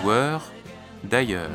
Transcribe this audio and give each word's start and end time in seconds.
Joueurs 0.00 0.52
d'ailleurs. 1.04 1.50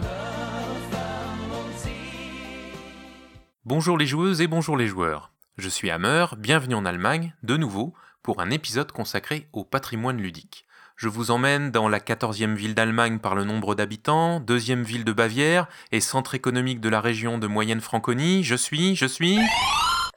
Bonjour 3.65 3.97
les 3.97 4.05
joueuses 4.05 4.41
et 4.41 4.47
bonjour 4.47 4.75
les 4.75 4.87
joueurs. 4.87 5.31
Je 5.57 5.69
suis 5.69 5.89
Hammer, 5.91 6.25
bienvenue 6.37 6.75
en 6.75 6.85
Allemagne, 6.85 7.33
de 7.43 7.55
nouveau, 7.57 7.93
pour 8.23 8.41
un 8.41 8.49
épisode 8.49 8.91
consacré 8.91 9.47
au 9.53 9.63
patrimoine 9.63 10.17
ludique. 10.17 10.65
Je 10.95 11.07
vous 11.07 11.31
emmène 11.31 11.71
dans 11.71 11.89
la 11.89 11.99
14e 11.99 12.53
ville 12.53 12.75
d'Allemagne 12.75 13.19
par 13.19 13.33
le 13.33 13.43
nombre 13.43 13.73
d'habitants, 13.73 14.39
deuxième 14.39 14.83
ville 14.83 15.03
de 15.03 15.13
Bavière 15.13 15.67
et 15.91 15.99
centre 15.99 16.35
économique 16.35 16.79
de 16.79 16.89
la 16.89 17.01
région 17.01 17.37
de 17.37 17.47
Moyenne 17.47 17.81
Franconie. 17.81 18.43
Je 18.43 18.55
suis, 18.55 18.95
je 18.95 19.05
suis. 19.05 19.39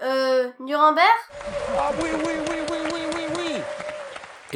Euh, 0.02 0.48
Nuremberg? 0.60 1.06
Ah 1.78 1.90
oui, 2.02 2.10
oui, 2.12 2.32
oui, 2.50 2.56
oui, 2.70 2.76
oui, 2.92 3.00
oui, 3.14 3.22
oui. 3.36 3.62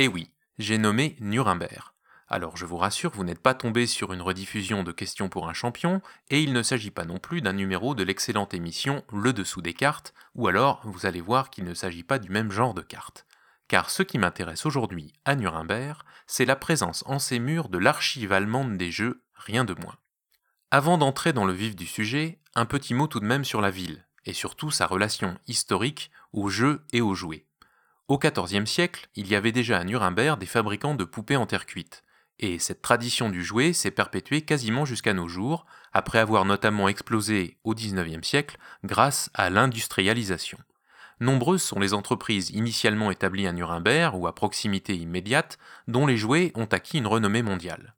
Eh 0.00 0.06
oui, 0.06 0.30
j'ai 0.58 0.78
nommé 0.78 1.16
Nuremberg. 1.18 1.92
Alors 2.28 2.56
je 2.56 2.66
vous 2.66 2.76
rassure, 2.76 3.10
vous 3.10 3.24
n'êtes 3.24 3.42
pas 3.42 3.54
tombé 3.54 3.84
sur 3.86 4.12
une 4.12 4.22
rediffusion 4.22 4.84
de 4.84 4.92
questions 4.92 5.28
pour 5.28 5.48
un 5.48 5.52
champion, 5.52 6.00
et 6.30 6.40
il 6.40 6.52
ne 6.52 6.62
s'agit 6.62 6.92
pas 6.92 7.04
non 7.04 7.18
plus 7.18 7.42
d'un 7.42 7.52
numéro 7.52 7.96
de 7.96 8.04
l'excellente 8.04 8.54
émission 8.54 9.02
Le 9.12 9.32
Dessous 9.32 9.60
des 9.60 9.74
cartes, 9.74 10.14
ou 10.36 10.46
alors 10.46 10.82
vous 10.84 11.04
allez 11.04 11.20
voir 11.20 11.50
qu'il 11.50 11.64
ne 11.64 11.74
s'agit 11.74 12.04
pas 12.04 12.20
du 12.20 12.30
même 12.30 12.52
genre 12.52 12.74
de 12.74 12.80
cartes 12.80 13.26
car 13.66 13.90
ce 13.90 14.02
qui 14.02 14.18
m'intéresse 14.18 14.64
aujourd'hui 14.64 15.12
à 15.24 15.36
Nuremberg, 15.36 16.00
c'est 16.26 16.46
la 16.46 16.56
présence 16.56 17.04
en 17.06 17.18
ces 17.18 17.38
murs 17.38 17.68
de 17.68 17.78
l'archive 17.78 18.32
allemande 18.32 18.78
des 18.78 18.90
jeux, 18.90 19.22
rien 19.34 19.64
de 19.64 19.74
moins. 19.74 19.96
Avant 20.70 20.96
d'entrer 20.96 21.32
dans 21.32 21.44
le 21.44 21.52
vif 21.52 21.76
du 21.76 21.86
sujet, 21.86 22.40
un 22.54 22.64
petit 22.64 22.94
mot 22.94 23.08
tout 23.08 23.20
de 23.20 23.26
même 23.26 23.44
sur 23.44 23.60
la 23.60 23.70
ville, 23.70 24.06
et 24.24 24.32
surtout 24.32 24.70
sa 24.70 24.86
relation 24.86 25.38
historique 25.46 26.10
aux 26.32 26.48
jeux 26.48 26.84
et 26.92 27.02
aux 27.02 27.14
jouets. 27.14 27.47
Au 28.08 28.18
XIVe 28.18 28.64
siècle, 28.64 29.06
il 29.16 29.28
y 29.28 29.34
avait 29.34 29.52
déjà 29.52 29.78
à 29.78 29.84
Nuremberg 29.84 30.38
des 30.38 30.46
fabricants 30.46 30.94
de 30.94 31.04
poupées 31.04 31.36
en 31.36 31.44
terre 31.44 31.66
cuite, 31.66 32.04
et 32.38 32.58
cette 32.58 32.80
tradition 32.80 33.28
du 33.28 33.44
jouet 33.44 33.74
s'est 33.74 33.90
perpétuée 33.90 34.40
quasiment 34.40 34.86
jusqu'à 34.86 35.12
nos 35.12 35.28
jours, 35.28 35.66
après 35.92 36.18
avoir 36.18 36.46
notamment 36.46 36.88
explosé 36.88 37.58
au 37.64 37.74
XIXe 37.74 38.26
siècle 38.26 38.56
grâce 38.82 39.28
à 39.34 39.50
l'industrialisation. 39.50 40.56
Nombreuses 41.20 41.62
sont 41.62 41.80
les 41.80 41.92
entreprises 41.92 42.48
initialement 42.48 43.10
établies 43.10 43.46
à 43.46 43.52
Nuremberg 43.52 44.14
ou 44.14 44.26
à 44.26 44.34
proximité 44.34 44.96
immédiate 44.96 45.58
dont 45.86 46.06
les 46.06 46.16
jouets 46.16 46.52
ont 46.54 46.64
acquis 46.64 46.96
une 46.96 47.08
renommée 47.08 47.42
mondiale. 47.42 47.94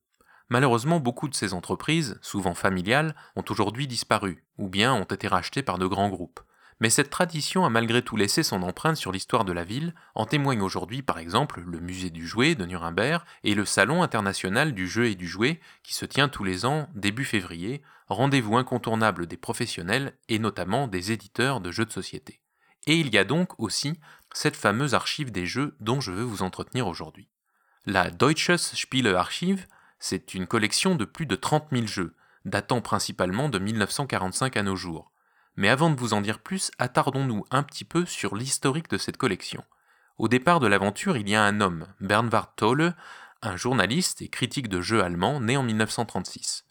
Malheureusement, 0.48 0.98
beaucoup 0.98 1.28
de 1.28 1.36
ces 1.36 1.54
entreprises, 1.54 2.18
souvent 2.20 2.54
familiales, 2.54 3.14
ont 3.36 3.44
aujourd'hui 3.48 3.86
disparu, 3.86 4.42
ou 4.58 4.68
bien 4.68 4.92
ont 4.92 5.04
été 5.04 5.28
rachetées 5.28 5.62
par 5.62 5.78
de 5.78 5.86
grands 5.86 6.08
groupes. 6.08 6.40
Mais 6.80 6.88
cette 6.88 7.10
tradition 7.10 7.66
a 7.66 7.70
malgré 7.70 8.00
tout 8.00 8.16
laissé 8.16 8.42
son 8.42 8.62
empreinte 8.62 8.96
sur 8.96 9.12
l'histoire 9.12 9.44
de 9.44 9.52
la 9.52 9.64
ville, 9.64 9.94
en 10.14 10.24
témoignent 10.24 10.62
aujourd'hui 10.62 11.02
par 11.02 11.18
exemple 11.18 11.60
le 11.60 11.78
musée 11.78 12.08
du 12.08 12.26
jouet 12.26 12.54
de 12.54 12.64
Nuremberg 12.64 13.22
et 13.44 13.54
le 13.54 13.66
Salon 13.66 14.02
international 14.02 14.72
du 14.72 14.88
jeu 14.88 15.06
et 15.06 15.14
du 15.14 15.28
jouet 15.28 15.60
qui 15.82 15.92
se 15.92 16.06
tient 16.06 16.30
tous 16.30 16.42
les 16.42 16.64
ans 16.64 16.88
début 16.94 17.26
février, 17.26 17.82
rendez-vous 18.08 18.56
incontournable 18.56 19.26
des 19.26 19.36
professionnels 19.36 20.14
et 20.30 20.38
notamment 20.38 20.88
des 20.88 21.12
éditeurs 21.12 21.60
de 21.60 21.70
jeux 21.70 21.84
de 21.84 21.92
société. 21.92 22.40
Et 22.86 22.94
il 22.94 23.12
y 23.12 23.18
a 23.18 23.24
donc 23.24 23.60
aussi 23.60 24.00
cette 24.32 24.56
fameuse 24.56 24.94
archive 24.94 25.30
des 25.30 25.44
jeux 25.44 25.76
dont 25.80 26.00
je 26.00 26.12
veux 26.12 26.22
vous 26.22 26.42
entretenir 26.42 26.86
aujourd'hui. 26.86 27.28
La 27.84 28.10
Deutsches 28.10 28.56
Spielearchiv, 28.56 29.66
c'est 29.98 30.32
une 30.32 30.46
collection 30.46 30.94
de 30.94 31.04
plus 31.04 31.26
de 31.26 31.36
30 31.36 31.66
000 31.72 31.86
jeux, 31.86 32.14
datant 32.46 32.80
principalement 32.80 33.50
de 33.50 33.58
1945 33.58 34.56
à 34.56 34.62
nos 34.62 34.76
jours. 34.76 35.12
Mais 35.56 35.68
avant 35.68 35.90
de 35.90 35.98
vous 35.98 36.14
en 36.14 36.20
dire 36.20 36.40
plus, 36.40 36.70
attardons-nous 36.78 37.44
un 37.50 37.62
petit 37.62 37.84
peu 37.84 38.06
sur 38.06 38.36
l'historique 38.36 38.90
de 38.90 38.98
cette 38.98 39.16
collection. 39.16 39.64
Au 40.18 40.28
départ 40.28 40.60
de 40.60 40.66
l'aventure, 40.66 41.16
il 41.16 41.28
y 41.28 41.34
a 41.34 41.42
un 41.42 41.60
homme, 41.60 41.86
Bernhard 42.00 42.54
Tolle, 42.54 42.94
un 43.42 43.56
journaliste 43.56 44.22
et 44.22 44.28
critique 44.28 44.68
de 44.68 44.80
jeux 44.80 45.02
allemand 45.02 45.40
né 45.40 45.56
en 45.56 45.62
1936. 45.62 46.64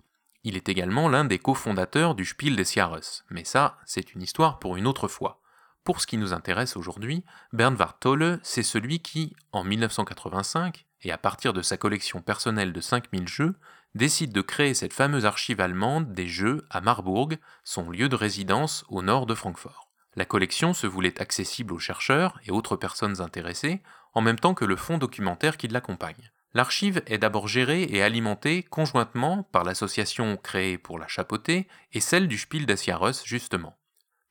Il 0.44 0.56
est 0.56 0.70
également 0.70 1.10
l'un 1.10 1.26
des 1.26 1.40
cofondateurs 1.40 2.16
du 2.16 2.26
Spiel 2.26 2.56
des 2.56 2.64
Jahres, 2.64 3.24
mais 3.30 3.44
ça, 3.44 3.78
c'est 3.86 4.14
une 4.14 4.22
histoire 4.22 4.60
pour 4.60 4.78
une 4.78 4.88
autre 4.88 5.08
fois. 5.08 5.42
Pour 5.84 6.00
ce 6.00 6.08
qui 6.08 6.18
nous 6.18 6.34
intéresse 6.34 6.78
aujourd'hui, 6.78 7.26
Bernhard 7.52 8.00
Tolle, 8.00 8.40
c'est 8.44 8.64
celui 8.64 9.00
qui, 9.00 9.36
en 9.52 9.64
1985, 9.64 10.86
et 11.02 11.12
à 11.12 11.18
partir 11.18 11.54
de 11.54 11.62
sa 11.62 11.78
collection 11.78 12.22
personnelle 12.22 12.74
de 12.74 12.82
5000 12.82 13.28
jeux, 13.28 13.56
décide 13.96 14.32
de 14.32 14.42
créer 14.42 14.74
cette 14.74 14.94
fameuse 14.94 15.26
archive 15.26 15.62
allemande 15.62 16.14
des 16.14 16.28
jeux 16.28 16.66
à 16.70 16.82
Marburg, 16.82 17.38
son 17.64 17.90
lieu 17.90 18.10
de 18.10 18.16
résidence 18.16 18.86
au 18.90 19.02
nord 19.02 19.26
de 19.26 19.36
Francfort. 19.36 19.90
La 20.16 20.26
collection 20.26 20.74
se 20.74 20.88
voulait 20.88 21.22
accessible 21.22 21.74
aux 21.74 21.80
chercheurs 21.80 22.40
et 22.46 22.52
autres 22.52 22.76
personnes 22.76 23.22
intéressées, 23.22 23.82
en 24.14 24.22
même 24.22 24.40
temps 24.40 24.54
que 24.54 24.66
le 24.66 24.76
fonds 24.76 24.98
documentaire 24.98 25.58
qui 25.58 25.68
l'accompagne. 25.74 26.32
L'archive 26.54 27.04
est 27.06 27.20
d'abord 27.20 27.48
gérée 27.48 27.84
et 27.84 28.02
alimentée 28.02 28.64
conjointement 28.64 29.44
par 29.44 29.64
l'association 29.64 30.36
créée 30.36 30.80
pour 30.80 30.98
la 30.98 31.08
chapeauter 31.08 31.68
et 31.94 32.00
celle 32.00 32.28
du 32.28 32.40
Spiel 32.40 32.66
des 32.66 33.24
justement. 33.24 33.78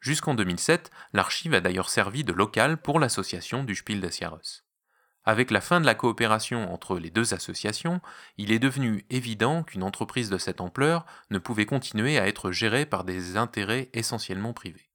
Jusqu'en 0.00 0.34
2007, 0.34 0.90
l'archive 1.12 1.54
a 1.54 1.60
d'ailleurs 1.60 1.90
servi 1.90 2.24
de 2.24 2.32
local 2.32 2.76
pour 2.80 2.98
l'association 2.98 3.62
du 3.62 3.74
Spiel 3.74 4.00
des. 4.00 4.64
Avec 5.28 5.50
la 5.50 5.60
fin 5.60 5.78
de 5.78 5.84
la 5.84 5.94
coopération 5.94 6.72
entre 6.72 6.98
les 6.98 7.10
deux 7.10 7.34
associations, 7.34 8.00
il 8.38 8.50
est 8.50 8.58
devenu 8.58 9.04
évident 9.10 9.62
qu'une 9.62 9.82
entreprise 9.82 10.30
de 10.30 10.38
cette 10.38 10.62
ampleur 10.62 11.04
ne 11.28 11.36
pouvait 11.36 11.66
continuer 11.66 12.18
à 12.18 12.26
être 12.26 12.50
gérée 12.50 12.86
par 12.86 13.04
des 13.04 13.36
intérêts 13.36 13.90
essentiellement 13.92 14.54
privés. 14.54 14.88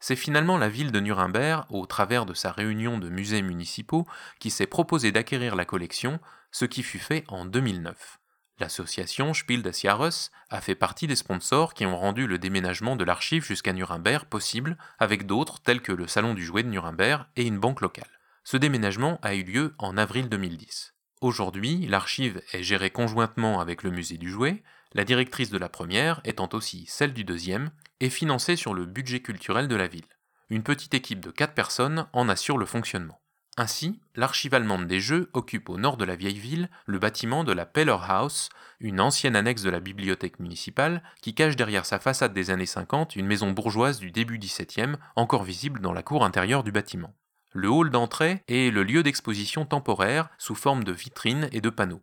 C'est 0.00 0.16
finalement 0.16 0.56
la 0.56 0.70
ville 0.70 0.92
de 0.92 1.00
Nuremberg, 1.00 1.66
au 1.68 1.84
travers 1.84 2.24
de 2.24 2.32
sa 2.32 2.52
réunion 2.52 2.96
de 2.96 3.10
musées 3.10 3.42
municipaux, 3.42 4.06
qui 4.40 4.48
s'est 4.48 4.66
proposé 4.66 5.12
d'acquérir 5.12 5.54
la 5.56 5.66
collection, 5.66 6.20
ce 6.52 6.64
qui 6.64 6.82
fut 6.82 6.98
fait 6.98 7.24
en 7.28 7.44
2009. 7.44 8.18
L'association 8.58 9.34
Spiel 9.34 9.60
des 9.60 9.72
a 9.86 10.60
fait 10.62 10.74
partie 10.74 11.06
des 11.06 11.16
sponsors 11.16 11.74
qui 11.74 11.84
ont 11.84 11.98
rendu 11.98 12.26
le 12.26 12.38
déménagement 12.38 12.96
de 12.96 13.04
l'archive 13.04 13.44
jusqu'à 13.44 13.74
Nuremberg 13.74 14.24
possible 14.24 14.78
avec 14.98 15.26
d'autres 15.26 15.60
tels 15.60 15.82
que 15.82 15.92
le 15.92 16.06
Salon 16.06 16.32
du 16.32 16.46
Jouet 16.46 16.62
de 16.62 16.70
Nuremberg 16.70 17.26
et 17.36 17.44
une 17.44 17.58
banque 17.58 17.82
locale. 17.82 18.15
Ce 18.48 18.56
déménagement 18.56 19.18
a 19.22 19.34
eu 19.34 19.42
lieu 19.42 19.74
en 19.76 19.96
avril 19.96 20.28
2010. 20.28 20.94
Aujourd'hui, 21.20 21.84
l'archive 21.88 22.40
est 22.52 22.62
gérée 22.62 22.90
conjointement 22.90 23.58
avec 23.58 23.82
le 23.82 23.90
musée 23.90 24.18
du 24.18 24.30
jouet, 24.30 24.62
la 24.92 25.02
directrice 25.02 25.50
de 25.50 25.58
la 25.58 25.68
première 25.68 26.20
étant 26.22 26.48
aussi 26.52 26.86
celle 26.86 27.12
du 27.12 27.24
deuxième, 27.24 27.72
et 27.98 28.08
financée 28.08 28.54
sur 28.54 28.72
le 28.72 28.86
budget 28.86 29.18
culturel 29.18 29.66
de 29.66 29.74
la 29.74 29.88
ville. 29.88 30.06
Une 30.48 30.62
petite 30.62 30.94
équipe 30.94 31.18
de 31.18 31.32
4 31.32 31.54
personnes 31.54 32.06
en 32.12 32.28
assure 32.28 32.56
le 32.56 32.66
fonctionnement. 32.66 33.20
Ainsi, 33.56 34.00
l'archive 34.14 34.54
allemande 34.54 34.86
des 34.86 35.00
jeux 35.00 35.28
occupe 35.32 35.68
au 35.68 35.76
nord 35.76 35.96
de 35.96 36.04
la 36.04 36.14
vieille 36.14 36.38
ville 36.38 36.70
le 36.86 37.00
bâtiment 37.00 37.42
de 37.42 37.52
la 37.52 37.66
Pellerhaus, 37.66 38.50
une 38.78 39.00
ancienne 39.00 39.34
annexe 39.34 39.62
de 39.62 39.70
la 39.70 39.80
bibliothèque 39.80 40.38
municipale 40.38 41.02
qui 41.20 41.34
cache 41.34 41.56
derrière 41.56 41.84
sa 41.84 41.98
façade 41.98 42.32
des 42.32 42.52
années 42.52 42.64
50 42.64 43.16
une 43.16 43.26
maison 43.26 43.50
bourgeoise 43.50 43.98
du 43.98 44.12
début 44.12 44.38
XVIIe, 44.38 44.98
encore 45.16 45.42
visible 45.42 45.80
dans 45.80 45.92
la 45.92 46.04
cour 46.04 46.24
intérieure 46.24 46.62
du 46.62 46.70
bâtiment. 46.70 47.12
Le 47.58 47.70
hall 47.70 47.88
d'entrée 47.88 48.42
est 48.48 48.70
le 48.70 48.82
lieu 48.82 49.02
d'exposition 49.02 49.64
temporaire 49.64 50.28
sous 50.36 50.54
forme 50.54 50.84
de 50.84 50.92
vitrines 50.92 51.48
et 51.52 51.62
de 51.62 51.70
panneaux. 51.70 52.02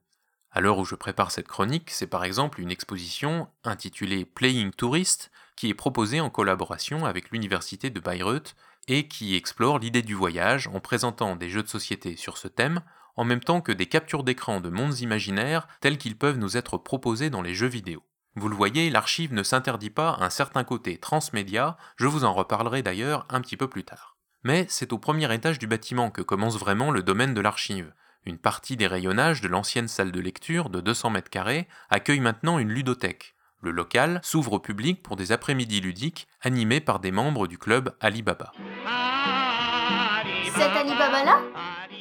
À 0.49 0.61
l'heure 0.61 0.79
où 0.79 0.83
je 0.83 0.95
prépare 0.95 1.29
cette 1.29 1.47
chronique, 1.47 1.91
c'est 1.91 2.07
par 2.07 2.23
exemple 2.23 2.59
une 2.59 2.71
exposition 2.71 3.47
intitulée 3.63 4.25
Playing 4.25 4.71
Tourist 4.71 5.29
qui 5.55 5.69
est 5.69 5.75
proposée 5.75 6.21
en 6.21 6.31
collaboration 6.31 7.05
avec 7.05 7.29
l'université 7.29 7.91
de 7.91 7.99
Bayreuth 7.99 8.55
et 8.87 9.07
qui 9.07 9.35
explore 9.35 9.77
l'idée 9.77 10.01
du 10.01 10.15
voyage 10.15 10.67
en 10.69 10.79
présentant 10.79 11.35
des 11.35 11.49
jeux 11.49 11.61
de 11.61 11.67
société 11.67 12.15
sur 12.15 12.39
ce 12.39 12.47
thème, 12.47 12.81
en 13.15 13.23
même 13.23 13.43
temps 13.43 13.61
que 13.61 13.71
des 13.71 13.85
captures 13.85 14.23
d'écran 14.23 14.59
de 14.59 14.69
mondes 14.69 15.01
imaginaires 15.01 15.67
tels 15.81 15.99
qu'ils 15.99 16.17
peuvent 16.17 16.39
nous 16.39 16.57
être 16.57 16.79
proposés 16.79 17.29
dans 17.29 17.43
les 17.43 17.53
jeux 17.53 17.67
vidéo. 17.67 18.01
Vous 18.35 18.49
le 18.49 18.55
voyez, 18.55 18.89
l'archive 18.89 19.35
ne 19.35 19.43
s'interdit 19.43 19.91
pas 19.91 20.17
un 20.19 20.31
certain 20.31 20.63
côté 20.63 20.97
transmédia, 20.97 21.77
je 21.95 22.07
vous 22.07 22.23
en 22.23 22.33
reparlerai 22.33 22.81
d'ailleurs 22.81 23.27
un 23.29 23.39
petit 23.39 23.55
peu 23.55 23.67
plus 23.67 23.83
tard. 23.83 24.12
Mais 24.43 24.65
c'est 24.67 24.91
au 24.91 24.97
premier 24.97 25.33
étage 25.33 25.57
du 25.57 25.67
bâtiment 25.67 26.11
que 26.11 26.21
commence 26.21 26.57
vraiment 26.57 26.91
le 26.91 27.01
domaine 27.01 27.33
de 27.33 27.39
l'archive. 27.39 27.93
Une 28.25 28.37
partie 28.37 28.75
des 28.75 28.87
rayonnages 28.87 29.39
de 29.39 29.47
l'ancienne 29.47 29.87
salle 29.87 30.11
de 30.11 30.19
lecture 30.19 30.69
de 30.69 30.81
200 30.81 31.11
mètres 31.11 31.29
carrés 31.29 31.67
accueille 31.89 32.19
maintenant 32.19 32.59
une 32.59 32.69
ludothèque. 32.69 33.35
Le 33.61 33.71
local 33.71 34.19
s'ouvre 34.21 34.53
au 34.53 34.59
public 34.59 35.01
pour 35.01 35.15
des 35.15 35.31
après-midi 35.31 35.79
ludiques 35.79 36.27
animés 36.41 36.81
par 36.81 36.99
des 36.99 37.11
membres 37.11 37.47
du 37.47 37.57
club 37.57 37.95
Alibaba. 38.01 38.51
Cet 40.53 40.75
Alibaba-là? 40.75 41.39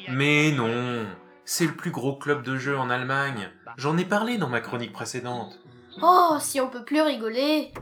Mais 0.09 0.51
non, 0.51 1.07
c'est 1.45 1.67
le 1.67 1.75
plus 1.75 1.93
gros 1.93 2.17
club 2.17 2.43
de 2.43 2.57
jeux 2.57 2.77
en 2.77 2.91
Allemagne. 2.91 3.51
J'en 3.77 3.97
ai 3.97 4.05
parlé 4.05 4.37
dans 4.37 4.49
ma 4.49 4.61
chronique 4.61 4.93
précédente. 4.93 5.61
Oh, 6.03 6.39
si 6.41 6.61
on 6.61 6.69
peut 6.69 6.85
plus 6.85 7.03
rigoler 7.03 7.73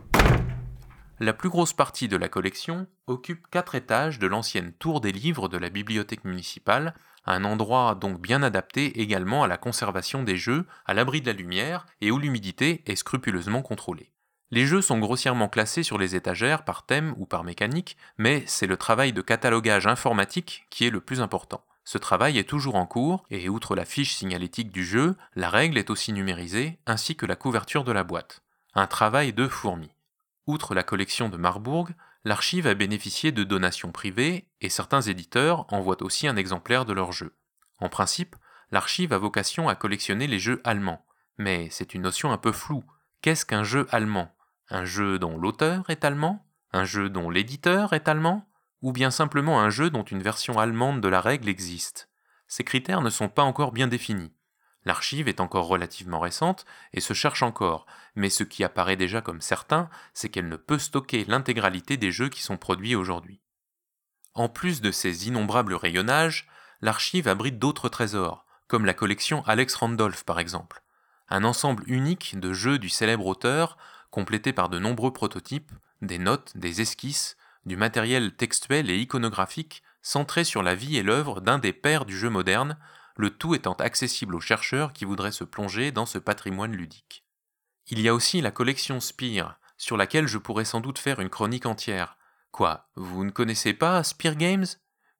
La 1.23 1.35
plus 1.35 1.51
grosse 1.51 1.75
partie 1.75 2.09
de 2.09 2.17
la 2.17 2.31
collection 2.31 2.87
occupe 3.07 3.47
quatre 3.51 3.75
étages 3.75 4.19
de 4.19 4.27
l'ancienne 4.27 4.73
tour 4.73 5.03
des 5.03 5.13
livres 5.13 5.51
de 5.51 5.59
la 5.59 5.69
bibliothèque 5.69 6.25
municipale, 6.25 6.95
un 7.27 7.45
endroit 7.45 7.95
donc 7.95 8.23
bien 8.23 8.43
adapté 8.43 9.03
également 9.03 9.43
à 9.43 9.47
la 9.47 9.59
conservation 9.59 10.23
des 10.23 10.39
jeux, 10.39 10.65
à 10.87 10.95
l'abri 10.95 11.21
de 11.21 11.27
la 11.27 11.35
lumière 11.35 11.85
et 12.01 12.11
où 12.11 12.19
l'humidité 12.19 12.83
est 12.87 12.97
scrupuleusement 12.97 13.61
contrôlée. 13.61 14.13
Les 14.51 14.65
jeux 14.65 14.81
sont 14.81 14.99
grossièrement 14.99 15.51
classés 15.51 15.83
sur 15.83 15.99
les 15.99 16.17
étagères 16.17 16.65
par 16.65 16.87
thème 16.87 17.15
ou 17.19 17.27
par 17.27 17.45
mécanique, 17.45 17.99
mais 18.17 18.43
c'est 18.47 18.67
le 18.67 18.79
travail 18.79 19.13
de 19.13 19.21
catalogage 19.21 19.87
informatique 19.87 20.65
qui 20.71 20.87
est 20.87 20.91
le 20.91 21.03
plus 21.03 21.21
important. 21.21 21.63
Ce 21.85 21.99
travail 21.99 22.39
est 22.39 22.49
toujours 22.49 22.77
en 22.77 22.87
cours, 22.87 23.27
et 23.29 23.51
outre 23.51 23.77
la 23.77 23.85
fiche 23.85 24.15
signalétique 24.15 24.73
du 24.73 24.87
jeu, 24.87 25.17
la 25.37 25.51
règle 25.51 25.77
est 25.77 25.91
aussi 25.91 26.15
numérisée, 26.15 26.79
ainsi 26.87 27.15
que 27.15 27.27
la 27.27 27.37
couverture 27.37 27.85
de 27.85 27.93
la 27.93 28.05
boîte. 28.05 28.43
Un 28.75 28.87
travail 28.87 29.35
de 29.35 29.49
fourmi. 29.49 29.91
Outre 30.51 30.75
la 30.75 30.83
collection 30.83 31.29
de 31.29 31.37
Marbourg, 31.37 31.91
l'archive 32.25 32.67
a 32.67 32.75
bénéficié 32.75 33.31
de 33.31 33.45
donations 33.45 33.93
privées, 33.93 34.49
et 34.61 34.69
certains 34.69 35.01
éditeurs 35.01 35.65
envoient 35.73 36.03
aussi 36.03 36.27
un 36.27 36.35
exemplaire 36.35 36.85
de 36.85 36.93
leur 36.93 37.13
jeu. 37.13 37.37
En 37.79 37.89
principe, 37.89 38.35
l'archive 38.73 39.13
a 39.13 39.19
vocation 39.19 39.69
à 39.69 39.77
collectionner 39.77 40.27
les 40.27 40.41
jeux 40.41 40.61
allemands, 40.65 41.07
mais 41.39 41.69
c'est 41.71 41.95
une 41.95 42.03
notion 42.03 42.33
un 42.33 42.37
peu 42.37 42.51
floue. 42.51 42.83
Qu'est-ce 43.23 43.47
qu'un 43.47 43.63
jeu 43.63 43.87
allemand? 43.93 44.35
Un 44.71 44.85
jeu 44.85 45.21
dont 45.21 45.39
l'auteur 45.39 45.89
est 45.89 46.05
allemand? 46.05 46.45
Un 46.73 46.85
jeu 46.85 47.09
dont 47.09 47.31
l'éditeur 47.31 47.93
est 47.93 48.09
allemand? 48.09 48.45
Ou 48.83 48.91
bien 48.91 49.13
simplement 49.13 49.61
un 49.61 49.71
jeu 49.71 49.89
dont 49.89 50.03
une 50.03 50.21
version 50.21 50.59
allemande 50.59 51.01
de 51.01 51.07
la 51.07 51.21
règle 51.21 51.49
existe? 51.49 52.11
Ces 52.49 52.65
critères 52.65 53.03
ne 53.03 53.11
sont 53.11 53.29
pas 53.29 53.45
encore 53.45 53.71
bien 53.71 53.87
définis. 53.87 54.33
L'archive 54.85 55.29
est 55.29 55.41
encore 55.41 55.67
relativement 55.67 56.21
récente 56.21 56.65
et 56.93 57.01
se 57.01 57.13
cherche 57.13 57.43
encore, 57.43 57.87
mais 58.15 58.31
ce 58.31 58.45
qui 58.45 58.65
apparaît 58.65 58.97
déjà 58.97 59.21
comme 59.21 59.41
certain, 59.41 59.91
c'est 60.15 60.31
qu'elle 60.31 60.49
ne 60.49 60.57
peut 60.57 60.79
stocker 60.79 61.25
l'intégralité 61.27 61.97
des 61.97 62.11
jeux 62.11 62.31
qui 62.31 62.43
sont 62.43 62.57
produits 62.57 62.95
aujourd'hui. 62.95 63.41
En 64.35 64.49
plus 64.49 64.81
de 64.81 64.91
ces 64.91 65.29
innombrables 65.29 65.75
rayonnages, 65.75 66.49
l'archive 66.81 67.29
abrite 67.29 67.59
d'autres 67.59 67.89
trésors, 67.89 68.47
comme 68.69 68.87
la 68.87 68.95
collection 68.95 69.43
Alex 69.47 69.75
Randolph 69.75 70.25
par 70.25 70.39
exemple, 70.39 70.83
un 71.29 71.45
ensemble 71.45 71.85
unique 71.87 72.39
de 72.41 72.53
jeux 72.53 72.79
du 72.79 72.89
célèbre 72.89 73.27
auteur, 73.27 73.77
complété 74.11 74.53
par 74.53 74.69
de 74.69 74.79
nombreux 74.79 75.13
prototypes, 75.13 75.73
des 76.01 76.19
notes, 76.19 76.57
des 76.57 76.81
esquisses, 76.81 77.37
du 77.67 77.77
matériel 77.77 78.35
textuel 78.35 78.91
et 78.91 78.99
iconographique 78.99 79.83
centré 80.03 80.45
sur 80.45 80.63
la 80.63 80.75
vie 80.75 80.97
et 80.97 81.03
l'œuvre 81.03 81.41
d'un 81.41 81.59
des 81.59 81.73
pères 81.73 82.07
du 82.07 82.17
jeu 82.17 82.31
moderne, 82.31 82.79
le 83.21 83.31
tout 83.31 83.55
étant 83.55 83.75
accessible 83.75 84.35
aux 84.35 84.41
chercheurs 84.41 84.93
qui 84.93 85.05
voudraient 85.05 85.31
se 85.31 85.45
plonger 85.45 85.93
dans 85.93 86.07
ce 86.07 86.19
patrimoine 86.19 86.73
ludique. 86.73 87.25
Il 87.87 88.01
y 88.01 88.09
a 88.09 88.15
aussi 88.15 88.41
la 88.41 88.51
collection 88.51 88.99
Spire, 88.99 89.61
sur 89.77 89.97
laquelle 89.97 90.27
je 90.27 90.39
pourrais 90.39 90.65
sans 90.65 90.81
doute 90.81 90.99
faire 90.99 91.21
une 91.21 91.29
chronique 91.29 91.67
entière. 91.67 92.17
Quoi, 92.51 92.89
vous 92.97 93.25
ne 93.25 93.31
connaissez 93.31 93.75
pas 93.75 94.03
Spire 94.03 94.37
Games? 94.37 94.67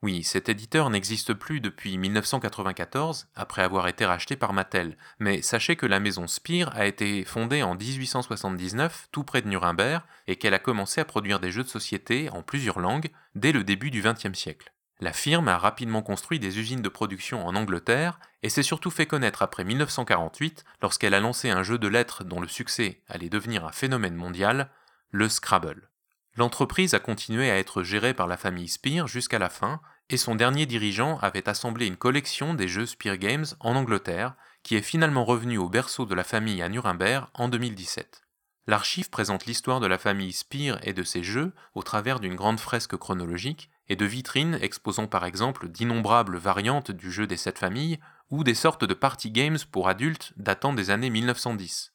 Oui, 0.03 0.25
cet 0.25 0.49
éditeur 0.49 0.89
n'existe 0.89 1.35
plus 1.35 1.61
depuis 1.61 1.99
1994, 1.99 3.29
après 3.35 3.63
avoir 3.63 3.87
été 3.87 4.07
racheté 4.07 4.35
par 4.35 4.55
Mattel, 4.55 4.97
mais 5.19 5.43
sachez 5.43 5.77
que 5.77 5.85
la 5.85 6.01
maison 6.01 6.27
Spire 6.27 6.75
a 6.75 6.87
été 6.87 7.27
fondée 7.27 7.63
en 7.63 7.75
1879, 7.75 9.09
tout 9.13 9.25
près 9.25 9.43
de 9.43 9.49
Nuremberg, 9.49 10.03
et 10.27 10.37
qu'elle 10.37 10.55
a 10.55 10.59
commencé 10.59 11.03
à 11.03 11.05
produire 11.05 11.39
des 11.39 11.51
jeux 11.51 11.65
de 11.65 11.69
société 11.69 12.31
en 12.31 12.43
plusieurs 12.43 12.81
langues 12.81 13.11
dès 13.35 13.53
le 13.53 13.63
début 13.63 13.91
du 13.91 14.01
XXe 14.01 14.33
siècle. 14.33 14.73
La 15.03 15.15
firme 15.15 15.49
a 15.49 15.57
rapidement 15.57 16.03
construit 16.03 16.39
des 16.39 16.59
usines 16.59 16.83
de 16.83 16.89
production 16.91 17.47
en 17.47 17.57
Angleterre 17.57 18.21
et 18.43 18.51
s'est 18.51 18.63
surtout 18.63 18.91
fait 18.91 19.07
connaître 19.07 19.41
après 19.41 19.65
1948 19.65 20.65
lorsqu'elle 20.83 21.15
a 21.15 21.21
lancé 21.21 21.49
un 21.49 21.63
jeu 21.63 21.79
de 21.79 21.89
lettres 21.89 22.23
dont 22.23 22.41
le 22.41 22.49
succès 22.49 23.01
allait 23.09 23.31
devenir 23.31 23.65
un 23.65 23.73
phénomène 23.73 24.15
mondial, 24.15 24.71
le 25.11 25.31
Scrabble. 25.31 25.89
L'entreprise 26.37 26.93
a 26.93 27.01
continué 27.01 27.51
à 27.51 27.57
être 27.57 27.83
gérée 27.83 28.13
par 28.13 28.27
la 28.27 28.37
famille 28.37 28.69
Spear 28.69 29.09
jusqu'à 29.09 29.39
la 29.39 29.49
fin 29.49 29.81
et 30.11 30.19
son 30.19 30.35
dernier 30.35 30.67
dirigeant 30.67 31.19
avait 31.21 31.49
assemblé 31.49 31.87
une 31.87 31.97
collection 31.97 32.53
des 32.53 32.69
jeux 32.69 32.87
Spear 32.87 33.17
Games 33.17 33.47
en 33.61 33.77
Angleterre 33.77 34.35
qui 34.63 34.77
est 34.77 34.83
finalement 34.83 35.25
revenue 35.25 35.59
au 35.59 35.71
berceau 35.71 36.05
de 36.05 36.15
la 36.15 36.25
famille 36.25 36.61
à 36.61 36.69
Nuremberg 36.69 37.27
en 37.33 37.49
2017. 37.49 38.23
L'archive 38.67 39.09
présente 39.09 39.47
l'histoire 39.47 39.81
de 39.81 39.87
la 39.87 39.99
famille 39.99 40.33
Spear 40.33 40.79
et 40.83 40.93
de 40.93 41.03
ses 41.03 41.23
jeux 41.23 41.53
au 41.75 41.83
travers 41.83 42.21
d'une 42.21 42.37
grande 42.37 42.61
fresque 42.61 42.97
chronologique 42.97 43.71
et 43.91 43.97
de 43.97 44.07
vitrines 44.07 44.57
exposant 44.63 45.09
par 45.09 45.27
exemple 45.27 45.69
d'innombrables 45.69 46.39
variantes 46.39 46.93
du 46.93 47.11
jeu 47.11 47.27
des 47.27 47.37
sept 47.37 47.59
familles 47.59 47.99
ou 48.31 48.45
des 48.45 48.55
sortes 48.55 48.85
de 48.85 48.95
party 48.95 49.33
games 49.33 49.59
pour 49.73 49.89
adultes 49.89 50.33
datant 50.37 50.73
des 50.73 50.91
années 50.91 51.11
1910. 51.11 51.93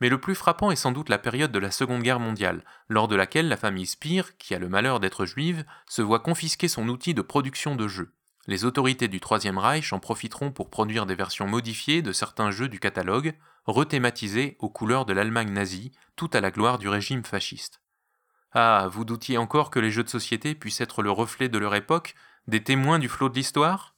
Mais 0.00 0.08
le 0.08 0.20
plus 0.20 0.34
frappant 0.34 0.72
est 0.72 0.76
sans 0.76 0.90
doute 0.90 1.08
la 1.08 1.18
période 1.18 1.52
de 1.52 1.58
la 1.60 1.70
Seconde 1.70 2.02
Guerre 2.02 2.18
mondiale, 2.18 2.64
lors 2.88 3.06
de 3.06 3.14
laquelle 3.14 3.48
la 3.48 3.56
famille 3.56 3.86
Spear, 3.86 4.36
qui 4.36 4.56
a 4.56 4.58
le 4.58 4.68
malheur 4.68 4.98
d'être 4.98 5.24
juive, 5.24 5.64
se 5.88 6.02
voit 6.02 6.18
confisquer 6.18 6.66
son 6.66 6.88
outil 6.88 7.14
de 7.14 7.22
production 7.22 7.76
de 7.76 7.86
jeux. 7.86 8.12
Les 8.48 8.64
autorités 8.64 9.08
du 9.08 9.20
Troisième 9.20 9.58
Reich 9.58 9.92
en 9.92 10.00
profiteront 10.00 10.50
pour 10.50 10.68
produire 10.68 11.06
des 11.06 11.14
versions 11.14 11.46
modifiées 11.46 12.02
de 12.02 12.12
certains 12.12 12.50
jeux 12.50 12.68
du 12.68 12.80
catalogue, 12.80 13.34
rethématisés 13.66 14.56
aux 14.58 14.68
couleurs 14.68 15.06
de 15.06 15.12
l'Allemagne 15.12 15.52
nazie, 15.52 15.92
tout 16.16 16.30
à 16.32 16.40
la 16.40 16.50
gloire 16.50 16.78
du 16.78 16.88
régime 16.88 17.24
fasciste. 17.24 17.80
Ah, 18.58 18.88
vous 18.90 19.04
doutiez 19.04 19.36
encore 19.36 19.70
que 19.70 19.78
les 19.78 19.90
jeux 19.90 20.02
de 20.02 20.08
société 20.08 20.54
puissent 20.54 20.80
être 20.80 21.02
le 21.02 21.10
reflet 21.10 21.50
de 21.50 21.58
leur 21.58 21.74
époque, 21.74 22.14
des 22.46 22.64
témoins 22.64 22.98
du 22.98 23.06
flot 23.06 23.28
de 23.28 23.34
l'histoire? 23.34 23.96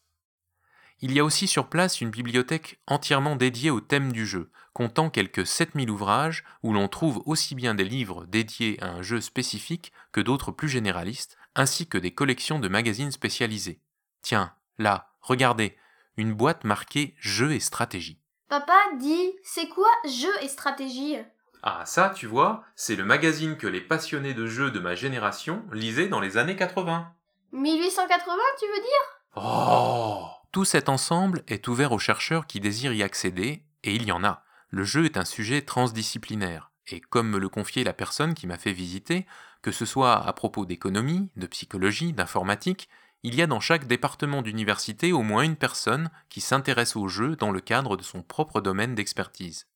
Il 1.00 1.12
y 1.12 1.20
a 1.20 1.24
aussi 1.24 1.46
sur 1.46 1.68
place 1.68 2.00
une 2.00 2.10
bibliothèque 2.10 2.80
entièrement 2.88 3.36
dédiée 3.36 3.70
au 3.70 3.80
thème 3.80 4.10
du 4.10 4.26
jeu, 4.26 4.50
comptant 4.72 5.10
quelques 5.10 5.46
7000 5.46 5.88
ouvrages 5.90 6.42
où 6.64 6.72
l'on 6.72 6.88
trouve 6.88 7.22
aussi 7.24 7.54
bien 7.54 7.76
des 7.76 7.84
livres 7.84 8.26
dédiés 8.26 8.82
à 8.82 8.88
un 8.88 9.00
jeu 9.00 9.20
spécifique 9.20 9.92
que 10.10 10.20
d'autres 10.20 10.50
plus 10.50 10.68
généralistes, 10.68 11.38
ainsi 11.54 11.86
que 11.86 11.96
des 11.96 12.12
collections 12.12 12.58
de 12.58 12.66
magazines 12.66 13.12
spécialisés. 13.12 13.80
Tiens, 14.22 14.52
là, 14.76 15.12
regardez, 15.20 15.76
une 16.16 16.34
boîte 16.34 16.64
marquée 16.64 17.14
Jeux 17.20 17.52
et 17.52 17.60
stratégie. 17.60 18.20
Papa 18.48 18.76
dit, 18.98 19.36
c'est 19.44 19.68
quoi 19.68 19.92
jeu 20.04 20.32
et 20.42 20.48
stratégie 20.48 21.16
Ah 21.62 21.82
ça, 21.86 22.10
tu 22.14 22.26
vois, 22.26 22.64
c'est 22.76 22.96
le 22.96 23.04
magazine 23.04 23.56
que 23.56 23.66
les 23.66 23.80
passionnés 23.80 24.34
de 24.34 24.46
jeux 24.46 24.70
de 24.70 24.78
ma 24.78 24.94
génération 24.94 25.64
lisaient 25.72 26.08
dans 26.08 26.20
les 26.20 26.36
années 26.36 26.56
80. 26.56 27.12
1880, 27.52 28.36
tu 28.58 28.66
veux 28.66 28.82
dire? 28.82 29.18
Oh 29.36 30.28
Tout 30.52 30.64
cet 30.64 30.88
ensemble 30.88 31.42
est 31.48 31.66
ouvert 31.68 31.92
aux 31.92 31.98
chercheurs 31.98 32.46
qui 32.46 32.60
désirent 32.60 32.92
y 32.92 33.02
accéder, 33.02 33.64
et 33.82 33.94
il 33.94 34.04
y 34.04 34.12
en 34.12 34.24
a. 34.24 34.44
Le 34.70 34.84
jeu 34.84 35.04
est 35.04 35.16
un 35.16 35.24
sujet 35.24 35.62
transdisciplinaire, 35.62 36.70
et 36.86 37.00
comme 37.00 37.30
me 37.30 37.38
le 37.38 37.48
confiait 37.48 37.84
la 37.84 37.92
personne 37.92 38.34
qui 38.34 38.46
m'a 38.46 38.58
fait 38.58 38.72
visiter, 38.72 39.26
que 39.62 39.72
ce 39.72 39.84
soit 39.84 40.26
à 40.26 40.32
propos 40.32 40.64
d'économie, 40.64 41.30
de 41.36 41.46
psychologie, 41.46 42.12
d'informatique, 42.12 42.88
il 43.24 43.34
y 43.34 43.42
a 43.42 43.46
dans 43.46 43.60
chaque 43.60 43.86
département 43.86 44.42
d'université 44.42 45.12
au 45.12 45.22
moins 45.22 45.42
une 45.42 45.56
personne 45.56 46.10
qui 46.28 46.40
s'intéresse 46.40 46.94
au 46.94 47.08
jeu 47.08 47.34
dans 47.34 47.50
le 47.50 47.60
cadre 47.60 47.96
de 47.96 48.02
son 48.02 48.22
propre 48.22 48.60
domaine 48.60 48.94
d'expertise. 48.94 49.66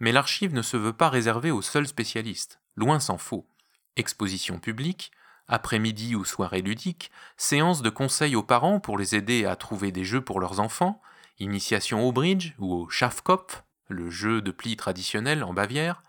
Mais 0.00 0.12
l'archive 0.12 0.54
ne 0.54 0.62
se 0.62 0.76
veut 0.76 0.92
pas 0.92 1.10
réservée 1.10 1.50
aux 1.50 1.62
seuls 1.62 1.86
spécialistes, 1.86 2.60
loin 2.74 3.00
s'en 3.00 3.18
faut. 3.18 3.46
Exposition 3.96 4.58
publique, 4.58 5.12
après-midi 5.46 6.14
ou 6.14 6.24
soirée 6.24 6.62
ludique, 6.62 7.10
séances 7.36 7.82
de 7.82 7.90
conseils 7.90 8.36
aux 8.36 8.42
parents 8.42 8.80
pour 8.80 8.96
les 8.96 9.14
aider 9.14 9.44
à 9.44 9.56
trouver 9.56 9.92
des 9.92 10.04
jeux 10.04 10.22
pour 10.22 10.40
leurs 10.40 10.60
enfants, 10.60 11.02
initiation 11.38 12.02
au 12.06 12.12
bridge 12.12 12.54
ou 12.58 12.72
au 12.72 12.88
Schafkopf, 12.88 13.62
le 13.88 14.08
jeu 14.08 14.40
de 14.40 14.52
pli 14.52 14.76
traditionnel 14.76 15.44
en 15.44 15.52
Bavière, 15.52 16.02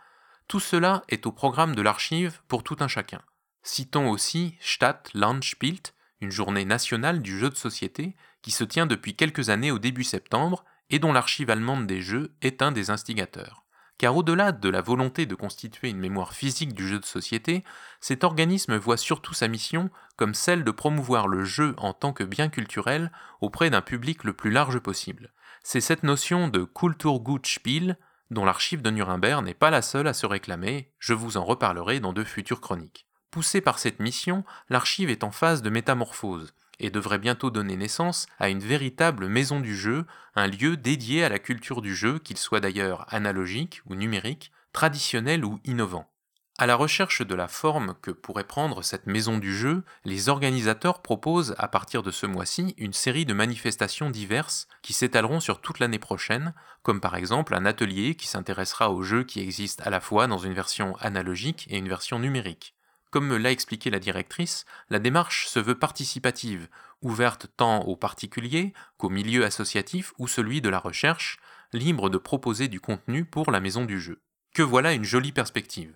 tout 0.48 0.60
cela 0.60 1.04
est 1.10 1.26
au 1.26 1.32
programme 1.32 1.76
de 1.76 1.82
l'archive 1.82 2.42
pour 2.48 2.64
tout 2.64 2.78
un 2.80 2.88
chacun. 2.88 3.22
Citons 3.64 4.10
aussi 4.10 4.56
Stadt 4.60 5.12
Landspielt, 5.14 5.94
une 6.20 6.32
journée 6.32 6.66
nationale 6.66 7.22
du 7.22 7.38
jeu 7.38 7.50
de 7.50 7.56
société 7.56 8.16
qui 8.42 8.52
se 8.52 8.64
tient 8.64 8.86
depuis 8.86 9.16
quelques 9.16 9.50
années 9.50 9.72
au 9.72 9.80
début 9.80 10.04
septembre 10.04 10.64
et 10.90 11.00
dont 11.00 11.14
l'archive 11.14 11.50
allemande 11.50 11.88
des 11.88 12.02
jeux 12.02 12.36
est 12.42 12.62
un 12.62 12.72
des 12.72 12.90
instigateurs. 12.90 13.64
Car 14.02 14.18
au-delà 14.18 14.52
de 14.52 14.68
la 14.68 14.82
volonté 14.82 15.28
de 15.28 15.36
constituer 15.36 15.90
une 15.90 16.00
mémoire 16.00 16.34
physique 16.34 16.74
du 16.74 16.88
jeu 16.88 16.98
de 16.98 17.06
société, 17.06 17.64
cet 18.00 18.24
organisme 18.24 18.76
voit 18.76 18.98
surtout 18.98 19.36
sa 19.36 19.48
mission 19.48 19.92
comme 20.16 20.34
celle 20.34 20.64
de 20.64 20.72
promouvoir 20.72 21.28
le 21.28 21.44
jeu 21.44 21.76
en 21.78 21.94
tant 21.94 22.12
que 22.12 22.24
bien 22.24 22.50
culturel 22.50 23.12
auprès 23.42 23.70
d'un 23.70 23.84
public 23.84 24.24
le 24.24 24.34
plus 24.34 24.50
large 24.50 24.80
possible. 24.80 25.32
C'est 25.62 25.82
cette 25.82 26.02
notion 26.02 26.48
de 26.48 26.64
Kulturgutspiel 26.64 27.96
dont 28.32 28.44
l'archive 28.44 28.82
de 28.82 28.90
Nuremberg 28.90 29.46
n'est 29.46 29.54
pas 29.54 29.70
la 29.70 29.84
seule 29.84 30.08
à 30.08 30.14
se 30.14 30.26
réclamer, 30.26 30.92
je 30.98 31.14
vous 31.14 31.38
en 31.38 31.46
reparlerai 31.46 32.00
dans 32.00 32.12
de 32.12 32.24
futures 32.24 32.60
chroniques. 32.60 33.06
Poussée 33.30 33.62
par 33.62 33.78
cette 33.78 34.00
mission, 34.00 34.44
l'archive 34.70 35.12
est 35.12 35.24
en 35.24 35.30
phase 35.30 35.62
de 35.62 35.70
métamorphose 35.70 36.56
et 36.82 36.90
devrait 36.90 37.20
bientôt 37.20 37.52
donner 37.52 37.78
naissance 37.78 38.26
à 38.40 38.50
une 38.50 38.60
véritable 38.60 39.28
maison 39.28 39.62
du 39.62 39.78
jeu, 39.78 40.06
un 40.36 40.48
lieu 40.48 40.76
dédié 40.76 41.24
à 41.24 41.30
la 41.30 41.40
culture 41.40 41.82
du 41.82 41.96
jeu, 41.96 42.20
qu'il 42.20 42.38
soit 42.38 42.60
d'ailleurs 42.60 43.06
analogique 43.14 43.82
ou 43.86 43.96
numérique, 43.96 44.52
traditionnel 44.74 45.46
ou 45.46 45.60
innovant. 45.64 46.12
À 46.58 46.68
la 46.68 46.76
recherche 46.76 47.26
de 47.26 47.34
la 47.34 47.48
forme 47.48 47.96
que 48.02 48.12
pourrait 48.12 48.44
prendre 48.44 48.84
cette 48.84 49.08
maison 49.08 49.38
du 49.38 49.56
jeu, 49.56 49.84
les 50.06 50.30
organisateurs 50.30 51.02
proposent 51.02 51.56
à 51.58 51.68
partir 51.68 52.04
de 52.04 52.12
ce 52.12 52.26
mois-ci 52.26 52.76
une 52.78 52.94
série 52.94 53.26
de 53.26 53.34
manifestations 53.34 54.10
diverses 54.10 54.68
qui 54.82 54.94
s'étaleront 54.94 55.40
sur 55.40 55.62
toute 55.62 55.80
l'année 55.80 55.98
prochaine, 55.98 56.54
comme 56.84 57.02
par 57.02 57.16
exemple 57.16 57.56
un 57.56 57.66
atelier 57.66 58.16
qui 58.16 58.28
s'intéressera 58.28 58.92
aux 58.92 59.02
jeux 59.02 59.24
qui 59.24 59.40
existent 59.40 59.84
à 59.86 59.90
la 59.90 60.02
fois 60.02 60.28
dans 60.28 60.38
une 60.38 60.54
version 60.54 60.96
analogique 60.98 61.66
et 61.70 61.78
une 61.78 61.90
version 61.90 62.20
numérique. 62.20 62.76
Comme 63.12 63.28
me 63.28 63.38
l'a 63.38 63.52
expliqué 63.52 63.90
la 63.90 64.00
directrice, 64.00 64.66
la 64.90 64.98
démarche 64.98 65.48
se 65.48 65.60
veut 65.60 65.78
participative, 65.78 66.70
ouverte 67.02 67.48
tant 67.58 67.82
aux 67.82 67.98
particuliers 67.98 68.74
qu'au 68.98 69.10
milieu 69.10 69.44
associatif 69.44 70.14
ou 70.18 70.30
celui 70.30 70.62
de 70.62 70.70
la 70.70 70.80
recherche, 70.80 71.38
libre 71.74 72.10
de 72.10 72.18
proposer 72.18 72.70
du 72.70 72.80
contenu 72.80 73.26
pour 73.26 73.52
la 73.52 73.60
maison 73.60 73.84
du 73.84 74.00
jeu. 74.00 74.22
Que 74.54 74.64
voilà 74.64 74.94
une 74.94 75.04
jolie 75.04 75.34
perspective. 75.34 75.94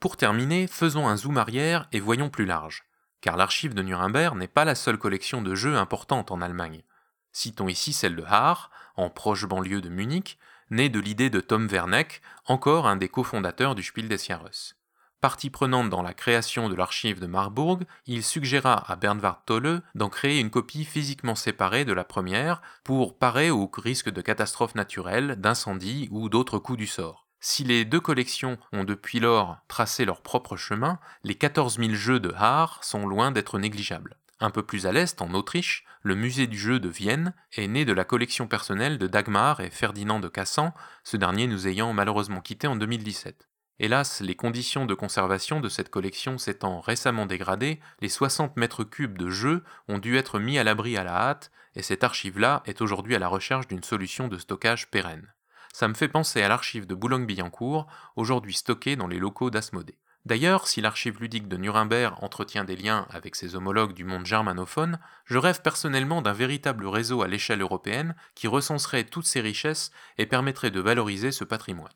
Pour 0.00 0.16
terminer, 0.16 0.66
faisons 0.66 1.06
un 1.06 1.16
zoom 1.16 1.38
arrière 1.38 1.88
et 1.92 2.00
voyons 2.00 2.28
plus 2.28 2.44
large, 2.44 2.84
car 3.20 3.36
l'archive 3.36 3.74
de 3.74 3.82
Nuremberg 3.82 4.36
n'est 4.36 4.48
pas 4.48 4.64
la 4.64 4.74
seule 4.74 4.98
collection 4.98 5.42
de 5.42 5.54
jeux 5.54 5.76
importante 5.76 6.32
en 6.32 6.40
Allemagne. 6.40 6.82
Citons 7.30 7.68
ici 7.68 7.92
celle 7.92 8.16
de 8.16 8.24
Haar, 8.26 8.72
en 8.96 9.10
proche 9.10 9.46
banlieue 9.46 9.80
de 9.80 9.88
Munich, 9.88 10.38
née 10.70 10.88
de 10.88 10.98
l'idée 10.98 11.30
de 11.30 11.40
Tom 11.40 11.68
Werneck, 11.68 12.20
encore 12.46 12.88
un 12.88 12.96
des 12.96 13.08
cofondateurs 13.08 13.76
du 13.76 13.84
Spiel 13.84 14.08
des 14.08 14.18
Jahres. 14.18 14.74
Partie 15.20 15.50
prenante 15.50 15.90
dans 15.90 16.02
la 16.02 16.14
création 16.14 16.68
de 16.68 16.76
l'archive 16.76 17.18
de 17.18 17.26
Marburg, 17.26 17.82
il 18.06 18.22
suggéra 18.22 18.84
à 18.88 18.94
Bernward 18.94 19.40
Tolle 19.46 19.82
d'en 19.96 20.08
créer 20.08 20.38
une 20.38 20.50
copie 20.50 20.84
physiquement 20.84 21.34
séparée 21.34 21.84
de 21.84 21.92
la 21.92 22.04
première 22.04 22.62
pour 22.84 23.18
parer 23.18 23.50
au 23.50 23.68
risque 23.76 24.10
de 24.10 24.20
catastrophes 24.20 24.76
naturelles, 24.76 25.34
d'incendies 25.34 26.08
ou 26.12 26.28
d'autres 26.28 26.60
coups 26.60 26.78
du 26.78 26.86
sort. 26.86 27.26
Si 27.40 27.64
les 27.64 27.84
deux 27.84 27.98
collections 27.98 28.58
ont 28.72 28.84
depuis 28.84 29.18
lors 29.18 29.58
tracé 29.66 30.04
leur 30.04 30.22
propre 30.22 30.56
chemin, 30.56 31.00
les 31.24 31.34
14 31.34 31.78
000 31.78 31.94
jeux 31.94 32.20
de 32.20 32.32
Haar 32.36 32.84
sont 32.84 33.04
loin 33.04 33.32
d'être 33.32 33.58
négligeables. 33.58 34.16
Un 34.38 34.50
peu 34.50 34.62
plus 34.62 34.86
à 34.86 34.92
l'est, 34.92 35.20
en 35.20 35.34
Autriche, 35.34 35.84
le 36.02 36.14
musée 36.14 36.46
du 36.46 36.56
jeu 36.56 36.78
de 36.78 36.88
Vienne 36.88 37.34
est 37.56 37.66
né 37.66 37.84
de 37.84 37.92
la 37.92 38.04
collection 38.04 38.46
personnelle 38.46 38.98
de 38.98 39.08
Dagmar 39.08 39.58
et 39.58 39.70
Ferdinand 39.70 40.20
de 40.20 40.28
Cassan, 40.28 40.72
ce 41.02 41.16
dernier 41.16 41.48
nous 41.48 41.66
ayant 41.66 41.92
malheureusement 41.92 42.40
quittés 42.40 42.68
en 42.68 42.76
2017. 42.76 43.47
Hélas, 43.80 44.20
les 44.20 44.34
conditions 44.34 44.86
de 44.86 44.94
conservation 44.94 45.60
de 45.60 45.68
cette 45.68 45.88
collection 45.88 46.36
s'étant 46.36 46.80
récemment 46.80 47.26
dégradées, 47.26 47.78
les 48.00 48.08
60 48.08 48.56
mètres 48.56 48.82
cubes 48.82 49.16
de 49.16 49.30
jeux 49.30 49.62
ont 49.86 49.98
dû 49.98 50.16
être 50.16 50.40
mis 50.40 50.58
à 50.58 50.64
l'abri 50.64 50.96
à 50.96 51.04
la 51.04 51.14
hâte, 51.14 51.52
et 51.76 51.82
cette 51.82 52.02
archive-là 52.02 52.64
est 52.66 52.80
aujourd'hui 52.80 53.14
à 53.14 53.20
la 53.20 53.28
recherche 53.28 53.68
d'une 53.68 53.84
solution 53.84 54.26
de 54.26 54.36
stockage 54.36 54.90
pérenne. 54.90 55.32
Ça 55.72 55.86
me 55.86 55.94
fait 55.94 56.08
penser 56.08 56.42
à 56.42 56.48
l'archive 56.48 56.88
de 56.88 56.94
Boulogne-Billancourt, 56.96 57.86
aujourd'hui 58.16 58.54
stockée 58.54 58.96
dans 58.96 59.06
les 59.06 59.20
locaux 59.20 59.50
d'Asmodée. 59.50 59.98
D'ailleurs, 60.24 60.66
si 60.66 60.80
l'archive 60.80 61.20
ludique 61.20 61.46
de 61.46 61.56
Nuremberg 61.56 62.16
entretient 62.20 62.64
des 62.64 62.74
liens 62.74 63.06
avec 63.10 63.36
ses 63.36 63.54
homologues 63.54 63.94
du 63.94 64.02
monde 64.02 64.26
germanophone, 64.26 64.98
je 65.24 65.38
rêve 65.38 65.62
personnellement 65.62 66.20
d'un 66.20 66.32
véritable 66.32 66.88
réseau 66.88 67.22
à 67.22 67.28
l'échelle 67.28 67.62
européenne 67.62 68.16
qui 68.34 68.48
recenserait 68.48 69.04
toutes 69.04 69.26
ces 69.26 69.40
richesses 69.40 69.92
et 70.18 70.26
permettrait 70.26 70.72
de 70.72 70.80
valoriser 70.80 71.30
ce 71.30 71.44
patrimoine. 71.44 71.92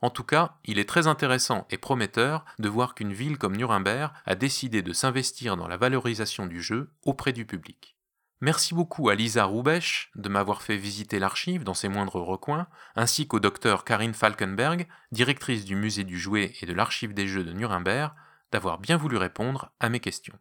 En 0.00 0.10
tout 0.10 0.24
cas, 0.24 0.58
il 0.64 0.78
est 0.78 0.88
très 0.88 1.08
intéressant 1.08 1.66
et 1.70 1.78
prometteur 1.78 2.44
de 2.58 2.68
voir 2.68 2.94
qu'une 2.94 3.12
ville 3.12 3.36
comme 3.36 3.56
Nuremberg 3.56 4.12
a 4.26 4.34
décidé 4.36 4.80
de 4.82 4.92
s'investir 4.92 5.56
dans 5.56 5.66
la 5.66 5.76
valorisation 5.76 6.46
du 6.46 6.62
jeu 6.62 6.92
auprès 7.04 7.32
du 7.32 7.44
public. 7.44 7.96
Merci 8.40 8.72
beaucoup 8.72 9.08
à 9.08 9.16
Lisa 9.16 9.44
Roubesch 9.44 10.12
de 10.14 10.28
m'avoir 10.28 10.62
fait 10.62 10.76
visiter 10.76 11.18
l'archive 11.18 11.64
dans 11.64 11.74
ses 11.74 11.88
moindres 11.88 12.22
recoins, 12.22 12.68
ainsi 12.94 13.26
qu'au 13.26 13.40
docteur 13.40 13.84
Karine 13.84 14.14
Falkenberg, 14.14 14.86
directrice 15.10 15.64
du 15.64 15.74
musée 15.74 16.04
du 16.04 16.20
jouet 16.20 16.52
et 16.60 16.66
de 16.66 16.72
l'archive 16.72 17.14
des 17.14 17.26
jeux 17.26 17.42
de 17.42 17.52
Nuremberg, 17.52 18.12
d'avoir 18.52 18.78
bien 18.78 18.96
voulu 18.96 19.16
répondre 19.16 19.72
à 19.80 19.88
mes 19.88 19.98
questions. 19.98 20.38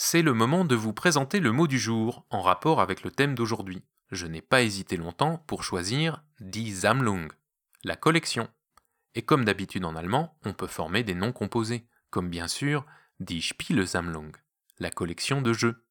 C'est 0.00 0.22
le 0.22 0.32
moment 0.32 0.64
de 0.64 0.76
vous 0.76 0.92
présenter 0.92 1.40
le 1.40 1.50
mot 1.50 1.66
du 1.66 1.76
jour 1.76 2.24
en 2.30 2.40
rapport 2.40 2.80
avec 2.80 3.02
le 3.02 3.10
thème 3.10 3.34
d'aujourd'hui. 3.34 3.82
Je 4.12 4.26
n'ai 4.26 4.40
pas 4.40 4.62
hésité 4.62 4.96
longtemps 4.96 5.38
pour 5.48 5.64
choisir 5.64 6.22
Die 6.38 6.72
Sammlung, 6.72 7.32
la 7.82 7.96
collection. 7.96 8.48
Et 9.16 9.22
comme 9.22 9.44
d'habitude 9.44 9.84
en 9.84 9.96
allemand, 9.96 10.38
on 10.44 10.52
peut 10.52 10.68
former 10.68 11.02
des 11.02 11.16
noms 11.16 11.32
composés, 11.32 11.84
comme 12.10 12.30
bien 12.30 12.46
sûr 12.46 12.86
Die 13.18 13.42
Spielesammlung, 13.42 14.30
la 14.78 14.90
collection 14.90 15.42
de 15.42 15.52
jeux. 15.52 15.84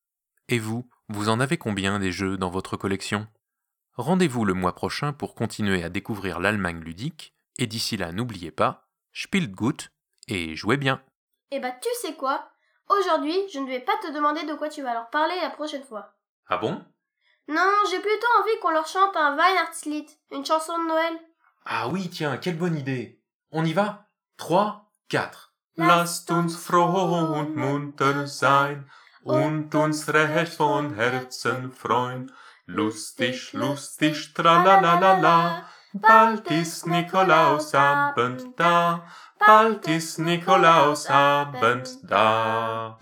Et 0.47 0.57
vous, 0.57 0.89
vous 1.09 1.27
en 1.27 1.41
avez 1.41 1.57
combien 1.57 1.99
des 1.99 2.13
jeux 2.13 2.37
dans 2.37 2.49
votre 2.49 2.77
collection? 2.77 3.27
Rendez-vous 3.95 4.45
le 4.45 4.53
mois 4.53 4.73
prochain 4.73 5.11
pour 5.11 5.35
continuer 5.35 5.83
à 5.83 5.89
découvrir 5.89 6.39
l'Allemagne 6.39 6.79
ludique, 6.79 7.35
et 7.57 7.67
d'ici 7.67 7.97
là 7.97 8.13
n'oubliez 8.13 8.51
pas, 8.51 8.87
spielt 9.11 9.51
gut 9.51 9.91
et 10.29 10.55
jouez 10.55 10.77
bien. 10.77 11.03
Eh 11.51 11.59
bah 11.59 11.71
tu 11.81 11.89
sais 12.01 12.15
quoi? 12.15 12.53
Aujourd'hui, 12.89 13.35
je 13.51 13.59
ne 13.59 13.67
vais 13.67 13.79
pas 13.79 13.97
te 14.01 14.11
demander 14.11 14.43
de 14.43 14.53
quoi 14.53 14.69
tu 14.69 14.81
vas 14.81 14.93
leur 14.93 15.09
parler 15.09 15.35
la 15.41 15.49
prochaine 15.49 15.83
fois. 15.83 16.13
Ah 16.47 16.57
bon? 16.57 16.83
Non, 17.47 17.71
j'ai 17.89 17.99
plutôt 17.99 18.27
envie 18.39 18.59
qu'on 18.61 18.71
leur 18.71 18.87
chante 18.87 19.15
un 19.15 19.37
Weihnachtslied, 19.37 20.09
une 20.31 20.45
chanson 20.45 20.77
de 20.77 20.87
Noël. 20.87 21.13
Ah 21.65 21.87
oui, 21.89 22.09
tiens, 22.09 22.37
quelle 22.37 22.57
bonne 22.57 22.77
idée. 22.77 23.21
On 23.51 23.63
y 23.65 23.73
va? 23.73 24.07
3, 24.37 24.89
4. 25.09 25.53
Lasst 25.77 26.31
uns 26.31 26.55
froh 26.57 27.35
und 27.35 27.55
munter 27.55 28.25
sein 28.27 28.89
und 29.23 29.75
uns 29.75 30.09
recht 30.09 30.53
von 30.53 30.95
Herzen 30.95 31.71
freuen. 31.71 32.31
Lustig, 32.65 33.53
lustig, 33.53 34.33
tralalala. 34.33 35.65
Bald 35.93 36.49
ist 36.51 36.87
Nikolausabend 36.87 38.59
da. 38.59 39.05
Bald 39.39 39.87
ist 39.87 40.19
Nikolausabend 40.19 41.99
da. 42.09 42.97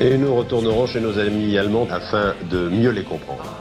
Et 0.00 0.18
nous 0.18 0.34
retournerons 0.34 0.86
chez 0.86 1.00
nos 1.00 1.18
amis 1.18 1.56
allemands 1.58 1.88
afin 1.90 2.34
de 2.50 2.68
mieux 2.68 2.90
les 2.90 3.04
comprendre. 3.04 3.57